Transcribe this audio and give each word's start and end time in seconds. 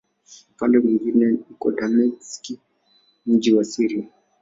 Upande 0.53 0.75
mwingine 0.83 1.27
iko 1.51 1.71
Dameski, 1.71 2.59
mji 3.27 3.51
mkuu 3.51 3.57
wa 3.57 3.63
Syria. 3.63 4.07